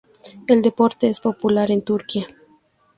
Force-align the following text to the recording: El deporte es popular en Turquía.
El 0.47 0.63
deporte 0.63 1.09
es 1.09 1.19
popular 1.19 1.69
en 1.69 1.83
Turquía. 1.83 2.25